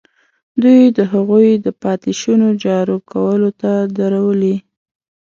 دوی 0.61 0.81
د 0.97 0.99
هغوی 1.13 1.49
د 1.65 1.67
پاتې 1.81 2.11
شونو 2.21 2.47
جارو 2.63 2.97
کولو 3.11 3.49
ته 3.61 3.71
درولي. 3.97 4.55